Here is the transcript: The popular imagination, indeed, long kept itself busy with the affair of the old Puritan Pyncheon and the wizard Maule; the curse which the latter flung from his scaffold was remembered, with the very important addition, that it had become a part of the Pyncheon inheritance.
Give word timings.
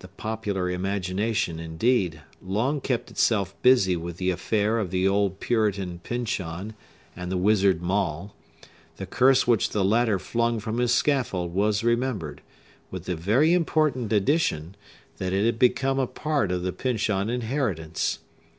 The 0.00 0.08
popular 0.08 0.68
imagination, 0.68 1.58
indeed, 1.58 2.20
long 2.42 2.78
kept 2.82 3.10
itself 3.10 3.54
busy 3.62 3.96
with 3.96 4.18
the 4.18 4.28
affair 4.28 4.78
of 4.78 4.90
the 4.90 5.08
old 5.08 5.40
Puritan 5.40 5.98
Pyncheon 6.00 6.74
and 7.16 7.32
the 7.32 7.38
wizard 7.38 7.80
Maule; 7.80 8.34
the 8.98 9.06
curse 9.06 9.46
which 9.46 9.70
the 9.70 9.82
latter 9.82 10.18
flung 10.18 10.60
from 10.60 10.76
his 10.76 10.92
scaffold 10.92 11.54
was 11.54 11.82
remembered, 11.82 12.42
with 12.90 13.04
the 13.06 13.16
very 13.16 13.54
important 13.54 14.12
addition, 14.12 14.74
that 15.16 15.32
it 15.32 15.46
had 15.46 15.58
become 15.58 15.98
a 15.98 16.06
part 16.06 16.52
of 16.52 16.60
the 16.62 16.70
Pyncheon 16.74 17.30
inheritance. 17.30 18.18